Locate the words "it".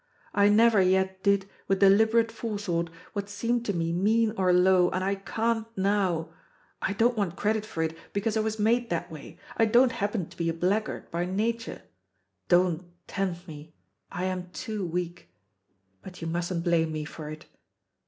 7.83-7.95, 17.29-17.45